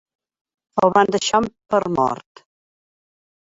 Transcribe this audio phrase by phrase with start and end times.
[0.83, 1.43] El van deixar
[1.75, 2.45] per mort.